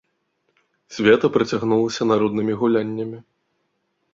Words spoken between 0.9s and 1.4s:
Свята